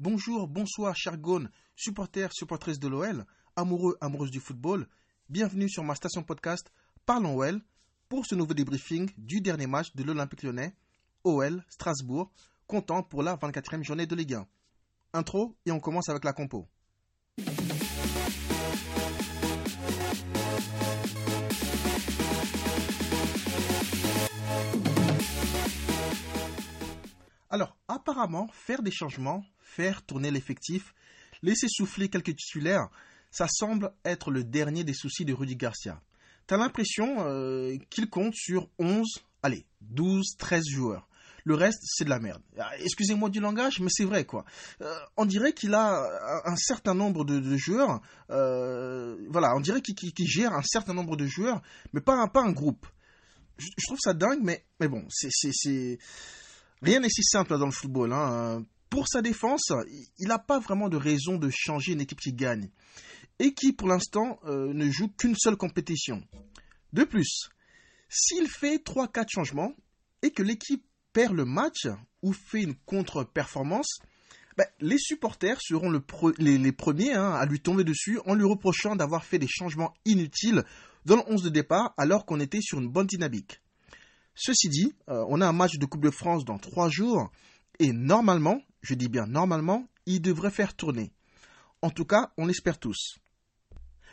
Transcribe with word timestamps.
Bonjour, 0.00 0.46
bonsoir, 0.46 0.94
chers 0.94 1.18
Gaunes, 1.18 1.50
supporters, 1.74 2.32
supportrices 2.32 2.78
de 2.78 2.86
l'OL, 2.86 3.26
amoureux, 3.56 3.98
amoureuses 4.00 4.30
du 4.30 4.38
football. 4.38 4.86
Bienvenue 5.28 5.68
sur 5.68 5.82
ma 5.82 5.96
station 5.96 6.22
podcast 6.22 6.70
Parlons 7.04 7.36
OL 7.36 7.60
pour 8.08 8.24
ce 8.24 8.36
nouveau 8.36 8.54
débriefing 8.54 9.10
du 9.18 9.40
dernier 9.40 9.66
match 9.66 9.92
de 9.96 10.04
l'Olympique 10.04 10.44
lyonnais, 10.44 10.72
OL 11.24 11.64
Strasbourg, 11.68 12.30
comptant 12.68 13.02
pour 13.02 13.24
la 13.24 13.34
24e 13.34 13.82
journée 13.82 14.06
de 14.06 14.14
Ligue 14.14 14.34
1. 14.34 14.46
Intro 15.14 15.56
et 15.66 15.72
on 15.72 15.80
commence 15.80 16.08
avec 16.08 16.22
la 16.22 16.32
compo. 16.32 16.68
Alors, 27.50 27.76
apparemment, 27.88 28.46
faire 28.52 28.82
des 28.82 28.90
changements, 28.92 29.42
faire 29.76 30.02
tourner 30.02 30.30
l'effectif, 30.30 30.94
laisser 31.42 31.66
souffler 31.68 32.08
quelques 32.08 32.34
titulaires, 32.34 32.88
ça 33.30 33.46
semble 33.48 33.92
être 34.04 34.30
le 34.30 34.44
dernier 34.44 34.84
des 34.84 34.94
soucis 34.94 35.24
de 35.24 35.32
Rudy 35.32 35.56
Garcia. 35.56 36.00
T'as 36.46 36.56
l'impression 36.56 37.26
euh, 37.26 37.76
qu'il 37.90 38.08
compte 38.08 38.34
sur 38.34 38.68
11, 38.78 39.06
allez, 39.42 39.66
12, 39.82 40.36
13 40.38 40.64
joueurs. 40.66 41.08
Le 41.44 41.54
reste, 41.54 41.80
c'est 41.84 42.04
de 42.04 42.10
la 42.10 42.18
merde. 42.18 42.42
Ah, 42.58 42.70
excusez-moi 42.80 43.30
du 43.30 43.40
langage, 43.40 43.80
mais 43.80 43.88
c'est 43.90 44.04
vrai, 44.04 44.24
quoi. 44.24 44.44
Euh, 44.82 44.94
on 45.16 45.24
dirait 45.24 45.52
qu'il 45.52 45.74
a 45.74 46.42
un, 46.44 46.56
certain 46.56 46.94
nombre 46.94 47.24
de, 47.24 47.56
joueurs. 47.56 48.00
Euh, 48.30 49.16
voilà, 49.30 49.54
on 49.56 49.60
dirait 49.60 49.80
qu'il 49.80 50.26
gère 50.26 50.52
un 50.52 50.62
certain 50.62 50.94
nombre 50.94 51.16
de 51.16 51.26
joueurs, 51.26 51.62
mais 51.92 52.00
pas 52.00 52.14
un, 52.34 52.52
groupe. 52.52 52.86
Je, 53.56 53.68
trouve 53.86 53.98
ça 54.00 54.14
dingue, 54.14 54.40
mais, 54.42 54.64
mais 54.80 54.88
bon, 54.88 55.06
c'est 55.10 55.98
Rien 56.82 57.00
n'est 57.00 57.08
si 57.08 57.22
simple 57.22 57.58
dans 57.58 57.66
le 57.66 57.72
football. 57.72 58.12
Hein. 58.12 58.64
Pour 58.90 59.08
sa 59.08 59.22
défense, 59.22 59.72
il 60.18 60.28
n'a 60.28 60.38
pas 60.38 60.58
vraiment 60.58 60.88
de 60.88 60.96
raison 60.96 61.36
de 61.36 61.50
changer 61.50 61.92
une 61.92 62.00
équipe 62.00 62.20
qui 62.20 62.32
gagne 62.32 62.70
et 63.38 63.54
qui, 63.54 63.72
pour 63.72 63.88
l'instant, 63.88 64.38
euh, 64.44 64.72
ne 64.72 64.90
joue 64.90 65.08
qu'une 65.08 65.36
seule 65.36 65.56
compétition. 65.56 66.22
De 66.92 67.04
plus, 67.04 67.50
s'il 68.08 68.48
fait 68.48 68.82
3-4 68.82 69.26
changements 69.28 69.74
et 70.22 70.30
que 70.30 70.42
l'équipe 70.42 70.84
perd 71.12 71.34
le 71.34 71.44
match 71.44 71.86
ou 72.22 72.32
fait 72.32 72.62
une 72.62 72.74
contre-performance, 72.74 73.98
ben, 74.56 74.66
les 74.80 74.98
supporters 74.98 75.60
seront 75.60 75.90
les, 75.90 76.72
premiers 76.72 77.12
hein, 77.12 77.30
à 77.30 77.46
lui 77.46 77.60
tomber 77.60 77.84
dessus 77.84 78.18
en 78.26 78.34
lui 78.34 78.44
reprochant 78.44 78.96
d'avoir 78.96 79.24
fait 79.24 79.38
des 79.38 79.46
changements 79.46 79.94
inutiles 80.04 80.64
dans 81.04 81.16
le 81.16 81.22
11 81.28 81.42
de 81.44 81.48
départ 81.50 81.94
alors 81.96 82.26
qu'on 82.26 82.40
était 82.40 82.60
sur 82.60 82.80
une 82.80 82.88
bonne 82.88 83.06
dynamique. 83.06 83.60
Ceci 84.34 84.68
dit, 84.68 84.92
euh, 85.08 85.24
on 85.28 85.40
a 85.40 85.46
un 85.46 85.52
match 85.52 85.78
de 85.78 85.86
Coupe 85.86 86.02
de 86.02 86.10
France 86.10 86.44
dans 86.44 86.58
trois 86.58 86.88
jours 86.88 87.30
et 87.78 87.92
normalement, 87.92 88.60
je 88.82 88.94
dis 88.94 89.08
bien 89.08 89.26
normalement, 89.26 89.88
il 90.06 90.20
devrait 90.20 90.50
faire 90.50 90.74
tourner. 90.74 91.12
En 91.82 91.90
tout 91.90 92.04
cas, 92.04 92.32
on 92.36 92.46
l'espère 92.46 92.78
tous. 92.78 93.18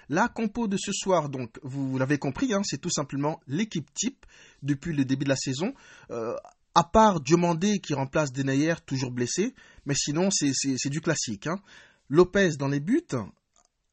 La 0.10 0.28
compo 0.28 0.68
de 0.68 0.78
ce 0.78 0.92
soir, 0.92 1.30
donc, 1.30 1.58
vous, 1.64 1.98
l'avez 1.98 2.20
compris, 2.20 2.54
hein, 2.54 2.62
c'est 2.64 2.80
tout 2.80 2.92
simplement 2.92 3.40
l'équipe 3.48 3.92
type 3.94 4.26
depuis 4.62 4.94
le 4.94 5.04
début 5.04 5.24
de 5.24 5.30
la 5.30 5.36
saison. 5.36 5.74
Euh, 6.12 6.36
à 6.76 6.84
part 6.84 7.22
Diomandé 7.22 7.80
qui 7.80 7.94
remplace 7.94 8.32
Denayer, 8.32 8.76
toujours 8.86 9.12
blessé, 9.12 9.56
mais 9.86 9.96
sinon 9.96 10.30
c'est 10.30 10.90
du 10.90 11.02
classique. 11.02 11.48
Hein. 11.48 11.60
Lopez 12.10 12.58
dans 12.60 12.68
les 12.68 12.82
buts, 12.82 13.02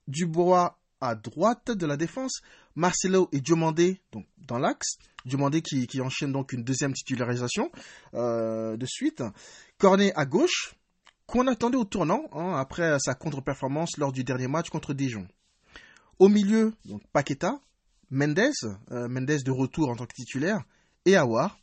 Dubois 0.08 0.78
à 1.00 1.14
droite 1.14 1.70
de 1.70 1.86
la 1.86 1.96
défense, 1.96 2.42
Marcelo 2.74 3.28
et 3.32 3.40
Diomandé 3.40 4.00
dans 4.38 4.58
l'axe, 4.58 4.98
Diomandé 5.24 5.62
qui, 5.62 5.86
qui, 5.86 6.00
enchaîne 6.00 6.32
donc 6.32 6.52
une 6.52 6.64
deuxième 6.64 6.92
titularisation 6.92 7.70
euh, 8.14 8.76
de 8.76 8.86
suite, 8.86 9.22
Cornet 9.82 10.12
à 10.14 10.26
gauche, 10.26 10.76
qu'on 11.26 11.48
attendait 11.48 11.76
au 11.76 11.84
tournant 11.84 12.28
hein, 12.30 12.54
après 12.54 12.96
sa 13.00 13.16
contre-performance 13.16 13.96
lors 13.98 14.12
du 14.12 14.22
dernier 14.22 14.46
match 14.46 14.70
contre 14.70 14.94
Dijon. 14.94 15.26
Au 16.20 16.28
milieu, 16.28 16.72
donc 16.84 17.02
Paqueta, 17.12 17.58
Mendes, 18.08 18.52
euh, 18.92 19.08
Mendes 19.08 19.42
de 19.44 19.50
retour 19.50 19.88
en 19.88 19.96
tant 19.96 20.06
que 20.06 20.14
titulaire, 20.14 20.62
et 21.04 21.16
Awar. 21.16 21.58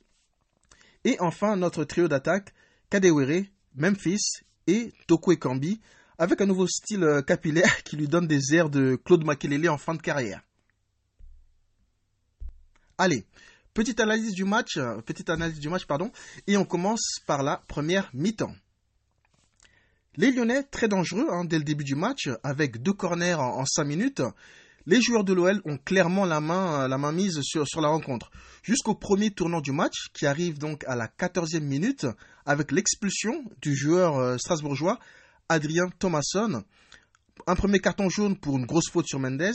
Et 1.06 1.16
enfin 1.22 1.56
notre 1.56 1.86
trio 1.86 2.10
d'attaque, 2.10 2.54
Kadewere, 2.90 3.46
Memphis 3.76 4.42
et 4.68 4.92
Toko 5.08 5.32
Ekambi, 5.32 5.80
avec 6.18 6.42
un 6.42 6.46
nouveau 6.46 6.68
style 6.68 7.06
euh, 7.06 7.22
capillaire 7.22 7.84
qui 7.86 7.96
lui 7.96 8.10
donne 8.10 8.28
des 8.28 8.54
airs 8.54 8.70
de 8.70 8.98
Claude 8.98 9.24
Makelele 9.24 9.70
en 9.70 9.78
fin 9.78 9.96
de 9.96 10.02
carrière. 10.02 10.42
Allez, 12.98 13.26
petite 13.74 14.00
analyse 14.00 14.34
du 14.34 14.46
match, 14.46 14.78
euh, 14.78 15.02
petite 15.02 15.30
analyse 15.30 15.60
du 15.60 15.70
match, 15.70 15.86
pardon, 15.86 16.12
et 16.48 16.58
on 16.58 16.66
commence 16.66 17.20
par 17.26 17.44
la 17.44 17.58
première 17.68 18.10
mi-temps. 18.14 18.54
Les 20.16 20.32
Lyonnais, 20.32 20.64
très 20.64 20.88
dangereux 20.88 21.28
hein, 21.32 21.46
dès 21.46 21.58
le 21.58 21.64
début 21.64 21.84
du 21.84 21.96
match, 21.96 22.30
avec 22.44 22.82
deux 22.82 22.94
corners 22.94 23.36
en, 23.36 23.66
5 23.66 23.84
minutes. 23.86 24.22
Les 24.86 25.02
joueurs 25.02 25.24
de 25.24 25.34
l'OL 25.34 25.62
ont 25.66 25.78
clairement 25.78 26.26
la 26.26 26.40
main, 26.40 26.90
euh, 26.92 27.12
mise 27.12 27.40
sur, 27.42 27.68
sur 27.68 27.82
la 27.82 27.90
rencontre. 27.90 28.32
Jusqu'au 28.64 28.96
premier 28.96 29.32
tournant 29.32 29.62
du 29.62 29.72
match, 29.72 30.10
qui 30.14 30.26
arrive 30.26 30.58
donc 30.58 30.84
à 30.88 30.96
la 30.96 31.08
14e 31.08 31.62
minute, 31.62 32.08
avec 32.46 32.72
l'expulsion 32.72 33.44
du 33.62 33.76
joueur 33.76 34.40
strasbourgeois 34.40 35.00
Adrien 35.48 35.90
Thomasson. 36.00 36.64
Un 37.48 37.56
premier 37.56 37.80
carton 37.80 38.10
jaune 38.10 38.38
pour 38.38 38.58
une 38.58 38.66
grosse 38.66 38.90
faute 38.90 39.08
sur 39.08 39.20
Mendes 39.20 39.54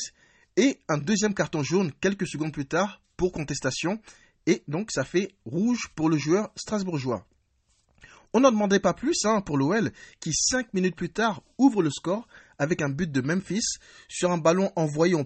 et 0.56 0.78
un 0.88 0.98
deuxième 0.98 1.34
carton 1.34 1.62
jaune 1.62 1.92
quelques 2.00 2.28
secondes 2.28 2.52
plus 2.52 2.66
tard 2.66 3.00
pour 3.16 3.32
contestation. 3.32 4.00
Et 4.46 4.62
donc 4.68 4.90
ça 4.92 5.04
fait 5.04 5.34
rouge 5.46 5.88
pour 5.94 6.10
le 6.10 6.16
joueur 6.16 6.50
strasbourgeois. 6.56 7.26
On 8.36 8.40
n'en 8.40 8.50
demandait 8.50 8.80
pas 8.80 8.94
plus 8.94 9.24
hein, 9.24 9.40
pour 9.40 9.56
l'OL 9.56 9.92
qui, 10.18 10.32
cinq 10.34 10.74
minutes 10.74 10.96
plus 10.96 11.10
tard, 11.10 11.42
ouvre 11.56 11.82
le 11.82 11.90
score 11.90 12.26
avec 12.58 12.82
un 12.82 12.88
but 12.88 13.10
de 13.10 13.20
Memphis 13.20 13.78
sur 14.08 14.32
un 14.32 14.38
ballon 14.38 14.72
envoyé 14.74 15.14
en, 15.14 15.24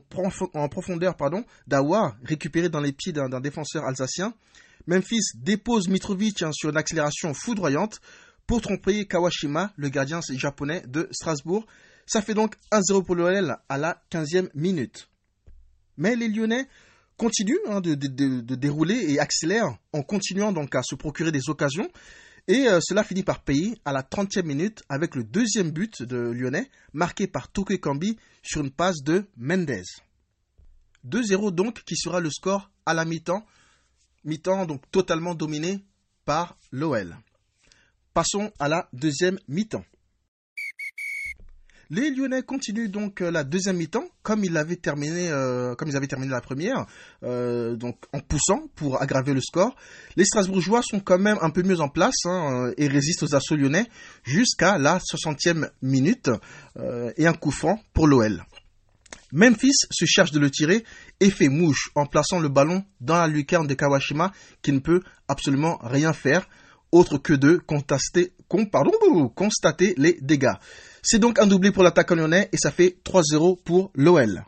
profondeur 0.69 1.17
pardon, 1.17 1.45
d'Awa, 1.67 2.17
récupéré 2.23 2.69
dans 2.69 2.81
les 2.81 2.93
pieds 2.93 3.13
d'un 3.13 3.41
défenseur 3.41 3.85
alsacien. 3.87 4.35
Memphis 4.87 5.23
dépose 5.37 5.89
Mitrovic 5.89 6.43
hein, 6.43 6.53
sur 6.53 6.69
une 6.69 6.77
accélération 6.77 7.33
foudroyante 7.33 8.01
pour 8.47 8.61
tromper 8.61 9.07
Kawashima, 9.07 9.73
le 9.77 9.89
gardien 9.89 10.21
japonais 10.37 10.83
de 10.87 11.09
Strasbourg. 11.11 11.67
Ça 12.07 12.21
fait 12.21 12.35
donc 12.35 12.57
1-0 12.73 13.05
pour 13.05 13.15
l'OL 13.15 13.57
à 13.69 13.79
la 13.79 14.03
15e 14.11 14.51
minute. 14.55 15.09
Mais 15.99 16.17
les 16.17 16.29
Lyonnais 16.29 16.67
continuent 17.19 17.59
hein, 17.67 17.81
de, 17.83 17.95
dérouler 18.55 19.13
et 19.13 19.19
accélèrent 19.19 19.77
en 19.93 20.03
continuant 20.03 20.53
donc 20.53 20.75
à 20.75 20.83
se 20.83 20.95
procurer 20.95 21.33
des 21.33 21.51
occasions. 21.51 21.91
Et 22.47 22.67
euh, 22.67 22.79
cela 22.81 23.05
finit 23.05 23.25
par 23.25 23.43
payer 23.43 23.79
à 23.85 23.93
la 23.93 24.03
30e 24.03 24.45
minute 24.45 24.83
avec 24.89 25.15
le 25.15 25.25
deuxième 25.25 25.71
but 25.71 26.03
de 26.03 26.17
Lyonnais, 26.17 26.71
marqué 26.95 27.27
par 27.27 27.53
Toke 27.53 27.79
Kambi 27.79 28.17
sur 28.43 28.63
une 28.63 28.71
passe 28.71 29.03
de 29.03 29.27
Mendez. 29.37 29.83
2-0 31.07 31.51
donc 31.51 31.83
qui 31.85 31.97
sera 31.97 32.21
le 32.21 32.31
score 32.31 32.71
à 32.87 32.95
la 32.95 33.05
mi-temps. 33.05 33.45
Mi-temps 34.25 34.65
donc 34.65 34.91
totalement 34.91 35.35
dominé 35.35 35.85
par 36.25 36.57
l'OL. 36.71 37.17
Passons 38.15 38.51
à 38.59 38.69
la 38.69 38.89
deuxième 38.93 39.39
mi-temps. 39.49 39.85
Les 41.91 42.11
Lyonnais 42.11 42.43
continuent 42.43 42.91
donc 42.91 43.23
euh, 43.23 43.31
la 43.31 43.45
deuxième 43.45 43.79
mi-temps 43.79 44.05
comme 44.23 44.45
ils 44.45 44.59
avaient 44.59 44.77
terminé, 44.77 45.31
euh, 45.31 45.75
comme 45.75 45.89
ils 45.89 45.97
avaient 45.97 46.07
terminé 46.07 46.31
la 46.31 46.43
première, 46.43 46.85
euh, 47.23 47.77
donc 47.77 47.97
en 48.13 48.21
poussant 48.21 48.69
pour 48.75 49.01
aggraver 49.01 49.33
le 49.33 49.41
score. 49.41 49.75
Les 50.15 50.27
Strasbourgeois 50.27 50.83
sont 50.83 51.01
quand 51.01 51.19
même 51.19 51.39
un 51.41 51.49
peu 51.49 51.63
mieux 51.63 51.81
en 51.81 51.89
place 51.89 52.27
hein, 52.27 52.73
et 52.77 52.89
résistent 52.89 53.23
aux 53.23 53.35
assauts 53.35 53.57
lyonnais 53.57 53.87
jusqu'à 54.23 54.77
la 54.77 54.99
60e 54.99 55.71
minute 55.81 56.31
et 57.17 57.27
un 57.27 57.33
coup 57.33 57.51
franc 57.51 57.81
pour 57.95 58.07
l'OL. 58.07 58.45
Memphis 59.33 59.87
se 59.91 60.05
cherche 60.05 60.31
de 60.31 60.39
le 60.39 60.51
tirer 60.51 60.85
et 61.21 61.31
fait 61.31 61.49
mouche 61.49 61.91
en 61.95 62.05
plaçant 62.05 62.39
le 62.39 62.51
ballon 62.51 62.85
dans 63.01 63.17
la 63.17 63.29
lucarne 63.29 63.67
de 63.67 63.73
Kawashima 63.75 64.33
qui 64.61 64.73
ne 64.73 64.81
peut 64.81 65.01
absolument 65.27 65.79
rien 65.83 66.13
faire 66.13 66.47
autre 66.93 67.19
que 67.19 67.33
de 67.33 67.57
constater 69.35 69.95
les 69.97 70.19
dégâts. 70.21 70.55
C'est 71.03 71.19
donc 71.19 71.39
un 71.39 71.47
doublé 71.47 71.71
pour 71.71 71.83
l'attaque 71.83 72.11
lyonnais 72.11 72.49
et 72.53 72.57
ça 72.57 72.71
fait 72.71 72.99
3-0 73.05 73.63
pour 73.63 73.91
l'OL. 73.95 74.45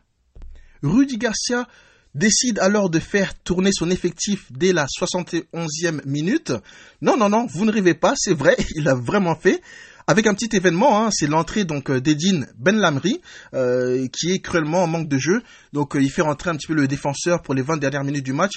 Rudy 0.83 1.17
Garcia 1.17 1.67
décide 2.15 2.59
alors 2.59 2.89
de 2.89 2.99
faire 2.99 3.33
tourner 3.43 3.71
son 3.73 3.89
effectif 3.89 4.51
dès 4.51 4.73
la 4.73 4.85
71e 4.85 6.01
minute. 6.05 6.53
Non, 7.01 7.17
non, 7.17 7.29
non, 7.29 7.45
vous 7.45 7.65
ne 7.65 7.71
rêvez 7.71 7.93
pas, 7.93 8.13
c'est 8.17 8.33
vrai, 8.33 8.55
il 8.75 8.87
a 8.87 8.95
vraiment 8.95 9.35
fait. 9.35 9.61
Avec 10.07 10.25
un 10.27 10.33
petit 10.33 10.53
événement, 10.55 11.05
hein, 11.05 11.09
c'est 11.11 11.27
l'entrée 11.27 11.63
donc 11.63 11.89
euh, 11.89 12.01
d'Edine 12.01 12.47
Ben 12.57 12.75
Lamri, 12.75 13.21
euh, 13.53 14.07
qui 14.07 14.31
est 14.31 14.39
cruellement 14.39 14.83
en 14.83 14.87
manque 14.87 15.07
de 15.07 15.17
jeu. 15.17 15.41
Donc 15.73 15.95
euh, 15.95 16.01
il 16.01 16.09
fait 16.09 16.23
rentrer 16.23 16.49
un 16.49 16.55
petit 16.55 16.67
peu 16.67 16.73
le 16.73 16.87
défenseur 16.87 17.41
pour 17.41 17.53
les 17.53 17.61
20 17.61 17.77
dernières 17.77 18.03
minutes 18.03 18.25
du 18.25 18.33
match 18.33 18.53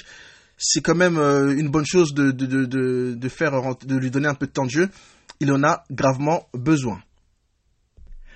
c'est 0.57 0.81
quand 0.81 0.95
même 0.95 1.17
une 1.17 1.67
bonne 1.67 1.85
chose 1.85 2.13
de, 2.13 2.31
de 2.31 3.95
lui 3.97 4.09
donner 4.09 4.29
un 4.29 4.35
peu 4.35 4.47
de 4.47 4.53
temps 4.53 4.63
de 4.63 4.69
jeu. 4.69 4.89
Il 5.41 5.51
en 5.51 5.61
a 5.65 5.83
gravement 5.91 6.47
besoin. 6.53 7.01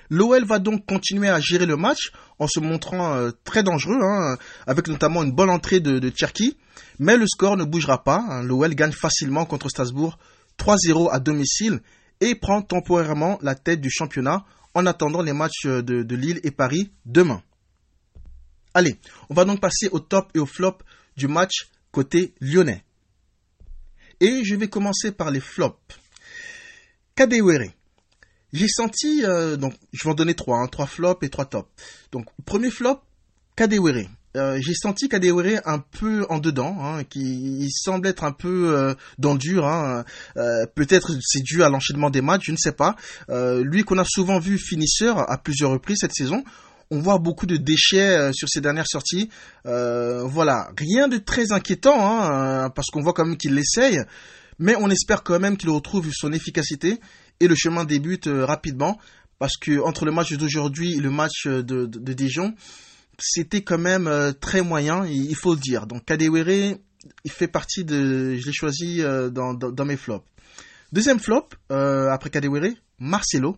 L'OL 0.09 0.43
va 0.45 0.59
donc 0.59 0.85
continuer 0.85 1.29
à 1.29 1.39
gérer 1.39 1.65
le 1.65 1.77
match 1.77 2.11
en 2.39 2.47
se 2.47 2.59
montrant 2.59 3.15
euh, 3.15 3.31
très 3.43 3.63
dangereux, 3.63 3.99
hein, 4.01 4.37
avec 4.65 4.87
notamment 4.87 5.23
une 5.23 5.31
bonne 5.31 5.49
entrée 5.49 5.79
de, 5.79 5.99
de 5.99 6.11
Cherki. 6.15 6.57
Mais 6.97 7.15
le 7.15 7.27
score 7.27 7.57
ne 7.57 7.63
bougera 7.63 8.03
pas. 8.03 8.25
Hein. 8.27 8.43
L'OL 8.43 8.73
gagne 8.73 8.91
facilement 8.91 9.45
contre 9.45 9.69
Strasbourg 9.69 10.17
3-0 10.57 11.09
à 11.11 11.19
domicile 11.19 11.79
et 12.21 12.35
prend 12.35 12.61
temporairement 12.61 13.39
la 13.41 13.55
tête 13.55 13.81
du 13.81 13.89
championnat 13.89 14.45
en 14.73 14.85
attendant 14.85 15.21
les 15.21 15.33
matchs 15.33 15.65
de, 15.65 16.03
de 16.03 16.15
Lille 16.15 16.39
et 16.43 16.51
Paris 16.51 16.91
demain. 17.05 17.41
Allez, 18.73 18.99
on 19.29 19.33
va 19.33 19.45
donc 19.45 19.59
passer 19.59 19.89
au 19.91 19.99
top 19.99 20.31
et 20.35 20.39
au 20.39 20.45
flop 20.45 20.77
du 21.17 21.27
match 21.27 21.69
côté 21.91 22.33
lyonnais. 22.39 22.83
Et 24.19 24.43
je 24.43 24.55
vais 24.55 24.67
commencer 24.67 25.11
par 25.11 25.31
les 25.31 25.39
flops. 25.39 25.77
Kadewere. 27.15 27.71
J'ai 28.51 28.67
senti, 28.67 29.23
euh, 29.23 29.57
donc 29.57 29.73
je 29.93 30.03
vais 30.03 30.09
en 30.09 30.15
donner 30.15 30.33
trois, 30.33 30.57
hein, 30.59 30.67
trois 30.67 30.87
flops 30.87 31.23
et 31.25 31.29
trois 31.29 31.45
tops. 31.45 31.69
Donc 32.11 32.25
premier 32.45 32.71
flop, 32.71 32.99
Kadewere. 33.55 34.07
Euh, 34.37 34.59
j'ai 34.61 34.75
senti 34.75 35.09
Kadewere 35.09 35.59
un 35.65 35.79
peu 35.79 36.25
en 36.29 36.37
dedans, 36.37 36.77
hein, 36.79 37.03
qui 37.03 37.63
il 37.63 37.69
semble 37.71 38.07
être 38.07 38.23
un 38.23 38.31
peu 38.31 38.75
euh, 38.75 38.93
dans 39.17 39.33
le 39.33 39.39
dur. 39.39 39.67
Hein, 39.67 40.03
euh, 40.37 40.65
Peut-être 40.75 41.13
c'est 41.21 41.41
dû 41.41 41.63
à 41.63 41.69
l'enchaînement 41.69 42.09
des 42.09 42.21
matchs, 42.21 42.45
je 42.45 42.51
ne 42.51 42.57
sais 42.57 42.71
pas. 42.71 42.95
Euh, 43.29 43.63
lui 43.63 43.83
qu'on 43.83 43.97
a 43.97 44.05
souvent 44.05 44.39
vu 44.39 44.59
finisseur 44.59 45.29
à 45.29 45.37
plusieurs 45.37 45.71
reprises 45.71 45.97
cette 46.01 46.13
saison, 46.13 46.43
on 46.91 46.99
voit 46.99 47.17
beaucoup 47.17 47.45
de 47.45 47.57
déchets 47.57 48.31
sur 48.33 48.49
ses 48.49 48.61
dernières 48.61 48.87
sorties. 48.87 49.29
voilà, 49.63 50.71
rien 50.77 51.07
de 51.07 51.17
très 51.17 51.51
inquiétant, 51.51 51.97
hein, 51.99 52.69
parce 52.71 52.87
qu'on 52.87 53.01
voit 53.01 53.13
quand 53.13 53.25
même 53.25 53.37
qu'il 53.37 53.53
l'essaye, 53.53 53.99
mais 54.57 54.75
on 54.75 54.89
espère 54.89 55.21
quand 55.23 55.39
même 55.39 55.55
qu'il 55.55 55.69
retrouve 55.69 56.09
son 56.11 56.33
efficacité 56.33 56.99
et 57.39 57.47
le 57.47 57.55
chemin 57.55 57.85
débute 57.85 58.27
rapidement, 58.27 58.99
parce 59.37 59.57
que 59.57 59.79
entre 59.81 60.05
le 60.05 60.11
match 60.11 60.33
d'aujourd'hui 60.33 60.95
et 60.95 60.99
le 60.99 61.09
match 61.09 61.47
de, 61.47 61.61
de, 61.61 61.85
de 61.85 62.13
Dijon, 62.13 62.53
c'était 63.21 63.61
quand 63.61 63.77
même 63.77 64.07
euh, 64.07 64.31
très 64.31 64.61
moyen, 64.61 65.05
il, 65.05 65.35
faut 65.35 65.53
le 65.53 65.59
dire. 65.59 65.87
Donc 65.87 66.05
Kadewere, 66.05 66.77
il 67.23 67.31
fait 67.31 67.47
partie 67.47 67.83
de, 67.83 68.35
je 68.35 68.45
l'ai 68.45 68.53
choisi 68.53 69.01
euh, 69.01 69.29
dans, 69.29 69.53
dans, 69.53 69.85
mes 69.85 69.97
flops. 69.97 70.25
Deuxième 70.91 71.19
flop, 71.19 71.49
euh, 71.71 72.09
après 72.09 72.29
Kadewere, 72.29 72.73
Marcelo. 72.99 73.57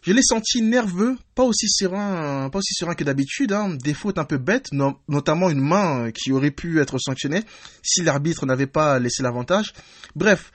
Je 0.00 0.12
l'ai 0.12 0.22
senti 0.22 0.62
nerveux, 0.62 1.16
pas 1.34 1.42
aussi 1.42 1.68
serein, 1.68 2.48
pas 2.50 2.60
aussi 2.60 2.72
serein 2.72 2.94
que 2.94 3.02
d'habitude. 3.02 3.52
Hein. 3.52 3.76
Des 3.82 3.94
fautes 3.94 4.18
un 4.18 4.24
peu 4.24 4.38
bêtes, 4.38 4.68
notamment 5.08 5.50
une 5.50 5.60
main 5.60 6.12
qui 6.12 6.30
aurait 6.30 6.52
pu 6.52 6.80
être 6.80 6.98
sanctionnée 6.98 7.42
si 7.82 8.02
l'arbitre 8.02 8.46
n'avait 8.46 8.68
pas 8.68 9.00
laissé 9.00 9.24
l'avantage. 9.24 9.72
Bref, 10.14 10.52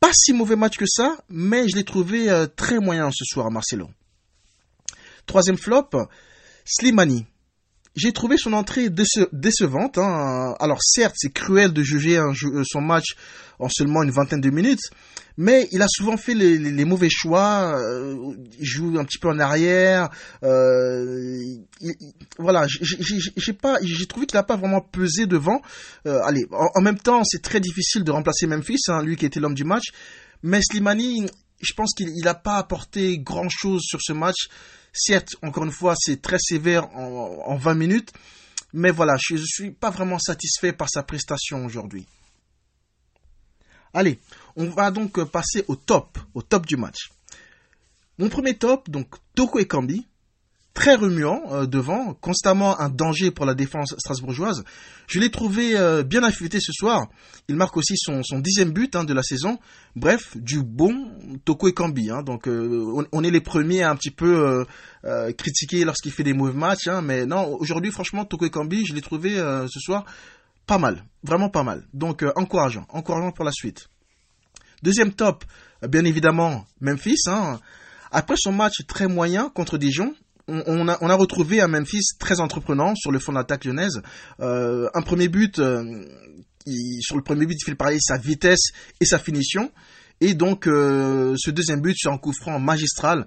pas 0.00 0.10
si 0.12 0.32
mauvais 0.32 0.56
match 0.56 0.76
que 0.76 0.86
ça, 0.86 1.16
mais 1.28 1.68
je 1.68 1.76
l'ai 1.76 1.84
trouvé 1.84 2.46
très 2.56 2.78
moyen 2.78 3.10
ce 3.12 3.24
soir, 3.24 3.50
Marcelo. 3.50 3.88
Troisième 5.26 5.58
flop, 5.58 5.90
Slimani 6.64 7.26
j'ai 7.96 8.12
trouvé 8.12 8.36
son 8.36 8.52
entrée 8.52 8.90
décevante. 8.90 9.98
Hein. 9.98 10.54
Alors 10.60 10.78
certes, 10.82 11.14
c'est 11.16 11.32
cruel 11.32 11.72
de 11.72 11.82
juger 11.82 12.18
euh, 12.18 12.62
son 12.64 12.82
match 12.82 13.16
en 13.58 13.70
seulement 13.70 14.02
une 14.02 14.10
vingtaine 14.10 14.42
de 14.42 14.50
minutes, 14.50 14.90
mais 15.38 15.66
il 15.72 15.80
a 15.80 15.86
souvent 15.88 16.18
fait 16.18 16.34
les, 16.34 16.84
mauvais 16.84 17.08
choix. 17.08 17.74
Euh, 17.78 18.34
il 18.58 18.66
joue 18.66 18.98
un 18.98 19.04
petit 19.04 19.18
peu 19.18 19.28
en 19.28 19.38
arrière. 19.38 20.10
Euh, 20.44 21.38
voilà, 22.38 22.66
j'ai 22.68 23.52
pas, 23.54 23.78
j'ai 23.82 24.06
trouvé 24.06 24.26
qu'il 24.26 24.36
n'a 24.36 24.42
pas 24.42 24.56
vraiment 24.56 24.82
pesé 24.82 25.26
devant. 25.26 25.62
allez, 26.04 26.46
en, 26.50 26.82
même 26.82 26.98
temps, 26.98 27.22
c'est 27.24 27.42
très 27.42 27.60
difficile 27.60 28.04
de 28.04 28.10
remplacer 28.10 28.46
Memphis, 28.46 28.80
hein, 28.88 29.02
lui 29.02 29.16
qui 29.16 29.24
était 29.24 29.40
l'homme 29.40 29.54
du 29.54 29.64
match. 29.64 29.86
Mais 30.42 30.60
Slimani, 30.62 31.26
je 31.60 31.72
pense 31.72 31.92
qu'il 31.94 32.14
n'a 32.22 32.34
pas 32.34 32.56
apporté 32.56 33.18
grand 33.18 33.48
chose 33.48 33.82
sur 33.82 34.00
ce 34.02 34.12
match. 34.12 34.48
Certes, 34.92 35.36
encore 35.42 35.64
une 35.64 35.72
fois, 35.72 35.94
c'est 35.96 36.22
très 36.22 36.38
sévère 36.38 36.88
en, 36.96 37.56
20 37.56 37.74
minutes, 37.74 38.12
mais 38.72 38.90
voilà, 38.90 39.16
je 39.18 39.34
ne 39.34 39.44
suis 39.44 39.70
pas 39.70 39.90
vraiment 39.90 40.18
satisfait 40.18 40.72
par 40.72 40.88
sa 40.88 41.02
prestation 41.02 41.64
aujourd'hui. 41.64 42.06
Allez, 43.92 44.18
on 44.56 44.66
va 44.66 44.90
donc 44.90 45.22
passer 45.24 45.64
au 45.68 45.76
top, 45.76 46.18
au 46.34 46.42
top 46.42 46.66
du 46.66 46.76
match. 46.76 47.10
Mon 48.18 48.28
premier 48.28 48.56
top, 48.56 48.88
donc 48.88 49.14
Toko 49.34 49.58
Ekambi, 49.58 50.06
très 50.76 50.94
remuant 50.94 51.40
euh, 51.52 51.66
devant, 51.66 52.12
constamment 52.12 52.78
un 52.78 52.90
danger 52.90 53.30
pour 53.30 53.46
la 53.46 53.54
défense 53.54 53.94
strasbourgeoise. 53.98 54.62
Je 55.06 55.18
l'ai 55.18 55.30
trouvé 55.30 55.74
euh, 55.74 56.02
bien 56.02 56.22
affûté 56.22 56.60
ce 56.60 56.70
soir. 56.70 57.08
Il 57.48 57.56
marque 57.56 57.78
aussi 57.78 57.94
son, 57.96 58.20
dixième 58.40 58.72
but 58.72 58.94
hein, 58.94 59.04
de 59.04 59.14
la 59.14 59.22
saison. 59.22 59.58
Bref, 59.96 60.36
du 60.36 60.62
bon 60.62 61.10
Toko 61.46 61.68
Ekambi. 61.68 62.10
Hein. 62.10 62.22
Donc 62.22 62.46
euh, 62.46 63.06
on, 63.10 63.24
est 63.24 63.30
les 63.30 63.40
premiers 63.40 63.84
à 63.84 63.90
un 63.90 63.96
petit 63.96 64.10
peu 64.10 64.66
critiquer 65.38 65.84
lorsqu'il 65.84 66.12
fait 66.12 66.24
des 66.24 66.34
mauvais 66.34 66.52
matchs. 66.52 66.88
Hein. 66.88 67.00
mais 67.00 67.24
non, 67.24 67.56
aujourd'hui 67.58 67.90
franchement 67.90 68.26
Toko 68.26 68.44
Ekambi, 68.44 68.84
je 68.84 68.92
l'ai 68.92 69.00
trouvé 69.00 69.36
ce 69.36 69.80
soir 69.80 70.04
pas 70.66 70.78
mal, 70.78 71.04
vraiment 71.22 71.48
pas 71.48 71.62
mal. 71.62 71.86
Donc 71.94 72.22
encourageant, 72.34 72.84
encourageant 72.90 73.32
pour 73.32 73.44
la 73.46 73.52
suite. 73.52 73.88
Deuxième 74.82 75.14
top, 75.14 75.44
bien 75.88 76.04
évidemment 76.04 76.66
Memphis. 76.80 77.22
Après 78.10 78.34
son 78.36 78.52
match 78.52 78.84
très 78.86 79.06
moyen 79.06 79.48
contre 79.48 79.78
Dijon, 79.78 80.14
on, 80.48 80.88
a, 80.88 81.14
retrouvé 81.14 81.60
un 81.60 81.68
Memphis 81.68 82.04
très 82.18 82.40
entreprenant 82.40 82.94
sur 82.94 83.10
le 83.10 83.18
fond 83.18 83.32
d'attaque 83.32 83.64
lyonnaise. 83.64 84.00
Euh, 84.40 84.88
un 84.94 85.02
premier 85.02 85.28
but, 85.28 85.58
euh, 85.58 85.82
sur 87.00 87.16
le 87.16 87.22
premier 87.22 87.46
but, 87.46 87.56
il 87.60 87.64
fait 87.64 87.74
parler 87.74 87.98
sa 88.00 88.16
vitesse 88.16 88.70
et 89.00 89.04
sa 89.04 89.18
finition. 89.18 89.72
Et 90.22 90.32
donc 90.32 90.66
euh, 90.66 91.34
ce 91.36 91.50
deuxième 91.50 91.82
but 91.82 91.94
sur 91.94 92.10
un 92.10 92.16
coup 92.16 92.32
franc 92.32 92.58
magistral, 92.58 93.26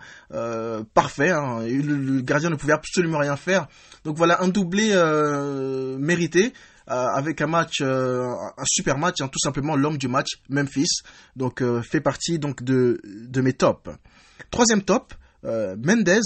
parfait. 0.93 1.29
Hein. 1.29 1.59
le, 1.61 2.21
gardien 2.21 2.49
ne 2.49 2.55
pouvait 2.55 2.73
absolument 2.73 3.19
rien 3.19 3.35
faire. 3.35 3.67
Donc 4.05 4.17
voilà 4.17 4.41
un 4.41 4.47
doublé 4.47 4.95
mérité 5.99 6.53
avec 6.87 7.41
un 7.41 7.47
match, 7.47 7.81
un 7.81 8.65
super 8.65 8.97
match, 8.97 9.21
hein, 9.21 9.27
tout 9.27 9.39
simplement 9.39 9.75
l'homme 9.75 9.97
du 9.97 10.07
match, 10.07 10.29
Memphis. 10.49 11.03
Donc 11.35 11.61
fait 11.83 12.01
partie 12.01 12.39
donc 12.39 12.63
de, 12.63 12.99
de 13.03 13.41
mes 13.41 13.53
tops. 13.53 13.91
Troisième 14.49 14.81
top, 14.81 15.13
Mendez 15.43 16.21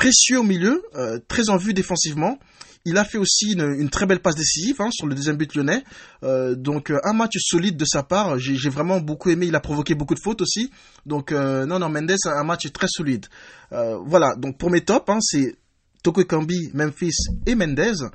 précieux 0.00 0.38
au 0.38 0.42
milieu, 0.42 0.82
euh, 0.94 1.18
très 1.28 1.50
en 1.50 1.58
vue 1.58 1.74
défensivement. 1.74 2.38
Il 2.86 2.96
a 2.96 3.04
fait 3.04 3.18
aussi 3.18 3.52
une, 3.52 3.90
très 3.90 4.06
belle 4.06 4.20
passe 4.20 4.34
décisive 4.34 4.76
hein, 4.80 4.88
sur 4.90 5.06
le 5.06 5.14
deuxième 5.14 5.36
but 5.36 5.54
lyonnais. 5.54 5.84
Euh, 6.22 6.54
donc 6.54 6.90
euh, 6.90 6.98
un 7.04 7.12
match 7.12 7.36
solide 7.38 7.76
de 7.76 7.84
sa 7.84 8.02
part. 8.02 8.38
J'ai 8.38 8.70
vraiment 8.70 8.98
beaucoup 8.98 9.28
aimé. 9.28 9.48
Il 9.48 9.54
a 9.54 9.60
provoqué 9.60 9.94
beaucoup 9.94 10.14
de 10.14 10.20
fautes 10.20 10.40
aussi. 10.40 10.70
Donc 11.04 11.32
non, 11.32 11.78
non, 11.78 11.90
Mendes, 11.90 12.16
un 12.24 12.44
match 12.44 12.72
très 12.72 12.86
solide. 12.88 13.26
voilà, 13.70 14.34
donc 14.36 14.56
pour 14.56 14.70
mes 14.70 14.80
tops, 14.80 15.10
hein, 15.10 15.18
c'est 15.20 15.56
Toko 16.02 16.24
Kambi, 16.24 16.70
Memphis 16.72 17.18
et 17.44 17.54
Mendes. 17.54 18.10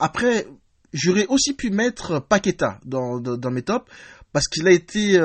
après, 0.00 0.48
j'aurais 0.92 1.26
aussi 1.28 1.52
pu 1.52 1.70
mettre 1.70 2.18
Paqueta 2.18 2.80
dans, 2.84 3.20
dans 3.20 3.50
mes 3.52 3.62
tops 3.62 3.88
parce 4.32 4.48
qu'il 4.48 4.66
a 4.66 4.72
été 4.72 5.16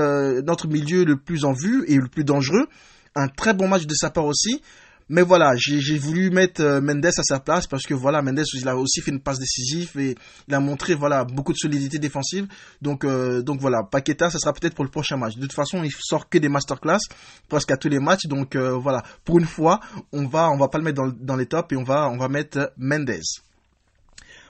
notre 0.46 0.68
milieu 0.68 1.04
le 1.04 1.18
plus 1.18 1.46
en 1.46 1.54
vue 1.54 1.84
et 1.88 1.96
le 1.96 2.10
plus 2.10 2.24
dangereux. 2.24 2.68
Un 3.16 3.28
très 3.28 3.56
bon 3.56 3.68
match 3.68 3.88
de 3.88 3.96
sa 3.96 4.12
part 4.12 4.26
aussi. 4.26 4.62
Mais 5.10 5.22
voilà, 5.22 5.54
j'ai 5.56 5.98
voulu 5.98 6.30
mettre 6.32 6.62
euh, 6.62 6.82
Mendes 6.82 7.06
à 7.06 7.12
sa 7.12 7.40
place 7.40 7.66
parce 7.66 7.84
que 7.84 7.94
voilà, 7.94 8.22
Mendes 8.22 8.44
il 8.54 8.68
a 8.68 8.76
aussi 8.76 9.02
fait 9.02 9.12
une 9.12 9.22
passe 9.22 9.40
décisive 9.40 9.92
et 9.98 10.16
il 10.48 10.54
a 10.54 10.60
montré 10.60 10.96
voilà 10.96 11.24
beaucoup 11.24 11.54
de 11.54 11.58
solidité 11.58 11.98
défensive. 11.98 12.48
Donc 12.82 13.06
euh, 13.06 13.42
donc 13.42 13.62
voilà, 13.62 13.84
Paqueta, 13.84 14.30
ça 14.30 14.38
sera 14.38 14.52
peut-être 14.52 14.76
pour 14.76 14.84
le 14.84 14.92
prochain 14.92 15.16
match. 15.16 15.36
De 15.36 15.42
toute 15.42 15.54
façon, 15.54 15.84
il 15.84 15.92
sort 15.98 16.28
que 16.28 16.38
des 16.38 16.50
masterclass 16.50 17.00
presque 17.48 17.72
à 17.72 17.78
tous 17.78 17.90
les 17.90 18.00
matchs. 18.00 18.26
Donc 18.26 18.56
euh, 18.56 18.72
voilà, 18.72 19.04
pour 19.24 19.40
une 19.40 19.46
fois, 19.46 19.80
on 20.12 20.28
va 20.28 20.50
on 20.50 20.58
va 20.58 20.68
pas 20.68 20.78
le 20.78 20.84
mettre 20.84 21.02
dans, 21.02 21.14
dans 21.20 21.36
les 21.38 21.46
tops 21.46 21.72
et 21.72 21.78
on 21.78 21.84
va 21.84 22.10
on 22.10 22.18
va 22.18 22.28
mettre 22.28 22.74
Mendes. 22.78 23.22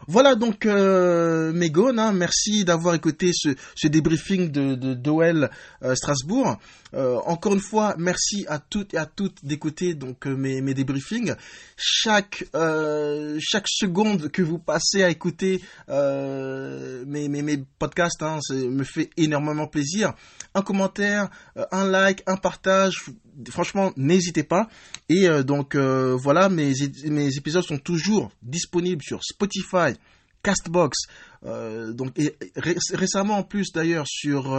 Voilà 0.09 0.35
donc 0.35 0.65
euh, 0.65 1.51
hein, 1.97 2.11
merci 2.13 2.63
d'avoir 2.63 2.95
écouté 2.95 3.31
ce, 3.33 3.49
ce, 3.75 3.87
débriefing 3.89 4.49
de, 4.49 4.93
d'OL 4.93 5.49
euh, 5.83 5.95
Strasbourg. 5.95 6.57
Euh, 6.93 7.17
encore 7.25 7.53
une 7.53 7.59
fois, 7.59 7.95
merci 7.97 8.45
à 8.47 8.59
toutes 8.59 8.93
et 8.93 8.97
à 8.97 9.05
toutes 9.05 9.43
d'écouter 9.43 9.95
donc 9.95 10.25
euh, 10.25 10.35
mes, 10.37 10.61
mes 10.61 10.73
débriefings. 10.73 11.33
Chaque 11.75 12.45
seconde 12.55 14.29
que 14.29 14.41
vous 14.41 14.59
passez 14.59 15.03
à 15.03 15.09
écouter 15.09 15.61
mes, 15.89 17.65
podcasts 17.77 18.23
hein, 18.23 18.39
me 18.51 18.85
fait 18.85 19.09
énormément 19.17 19.67
plaisir. 19.67 20.13
Un 20.55 20.61
commentaire, 20.61 21.29
un 21.71 21.85
like, 21.85 22.23
un 22.25 22.37
partage, 22.37 22.95
franchement, 23.49 23.91
n'hésitez 23.97 24.43
pas. 24.43 24.69
Et 25.09 25.27
donc 25.43 25.75
voilà, 25.75 26.49
mes, 26.49 26.73
mes 27.05 27.37
épisodes 27.37 27.63
sont 27.63 27.77
toujours 27.77 28.31
disponibles 28.41 29.03
sur 29.03 29.23
Spotify, 29.23 29.96
Castbox, 30.44 30.98
euh, 31.46 31.91
donc 31.91 32.13
récemment 32.94 33.38
en 33.38 33.44
plus 33.44 33.72
d'ailleurs 33.74 34.06
sur 34.08 34.56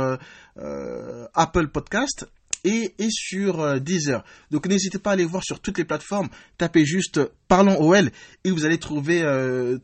Apple 1.34 1.68
Podcast 1.68 2.26
et, 2.64 2.94
et 2.98 3.08
sur 3.10 3.80
Deezer. 3.80 4.24
Donc 4.50 4.66
n'hésitez 4.66 4.98
pas 4.98 5.10
à 5.10 5.12
aller 5.14 5.24
voir 5.24 5.42
sur 5.44 5.60
toutes 5.60 5.78
les 5.78 5.84
plateformes, 5.84 6.28
tapez 6.56 6.84
juste 6.84 7.20
Parlons 7.46 7.80
OL 7.80 8.10
et 8.44 8.50
vous 8.50 8.64
allez 8.66 8.78
trouver 8.78 9.22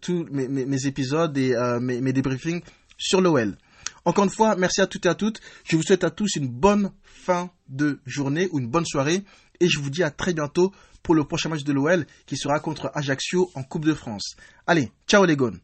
tous 0.01 0.27
mes, 0.31 0.49
mes, 0.49 0.87
épisodes 0.87 1.37
et 1.39 1.55
mes, 1.81 2.01
mes 2.01 2.13
débriefings 2.13 2.63
sur 2.99 3.21
l'OL. 3.21 3.57
Encore 4.05 4.25
une 4.25 4.31
fois, 4.31 4.55
merci 4.57 4.81
à 4.81 4.87
toutes 4.87 5.07
et 5.07 5.09
à 5.09 5.15
toutes. 5.15 5.41
Je 5.65 5.77
vous 5.77 5.83
souhaite 5.83 6.05
à 6.05 6.11
tous 6.11 6.37
une 6.37 6.49
bonne 6.49 6.93
fin 7.03 7.51
de 7.69 8.01
journée 8.05 8.49
ou 8.53 8.59
une 8.59 8.69
bonne 8.69 8.85
soirée. 8.85 9.25
Et 9.61 9.69
je 9.69 9.79
vous 9.79 9.91
dis 9.91 10.03
à 10.03 10.11
très 10.11 10.35
bientôt 10.35 10.73
pour 11.03 11.15
le 11.15 11.25
prochain 11.25 11.49
match 11.49 11.65
de 11.65 11.73
l'OL 11.73 12.07
qui 12.27 12.37
sera 12.37 12.61
contre 12.61 12.91
Ajaccio 12.95 13.51
en 13.55 13.63
Coupe 13.63 13.85
de 13.85 13.95
France. 13.95 14.37
Allez, 14.67 14.91
ciao 15.07 15.25
les 15.25 15.37
gones 15.37 15.61